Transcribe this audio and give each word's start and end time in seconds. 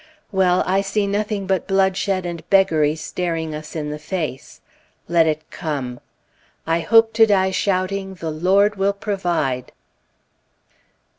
Well, 0.31 0.63
I 0.65 0.81
see 0.81 1.05
nothing 1.05 1.45
but 1.45 1.67
bloodshed 1.67 2.25
and 2.25 2.41
beggary 2.49 2.95
staring 2.95 3.53
us 3.53 3.75
in 3.75 3.91
the 3.91 3.99
face. 3.99 4.59
Let 5.07 5.27
it 5.27 5.51
come. 5.51 5.99
"I 6.65 6.79
hope 6.79 7.13
to 7.13 7.27
die 7.27 7.51
shouting, 7.51 8.15
the 8.15 8.31
Lord 8.31 8.77
will 8.77 8.93
provide." 8.93 9.71